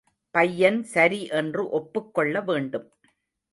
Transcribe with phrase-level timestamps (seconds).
[0.35, 2.87] பையன் சரி என்று ஒப்புக் கொள்ளவேண்டும்.